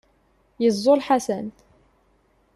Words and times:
Yeẓẓul 0.63 1.03
Ḥasan. 1.07 1.47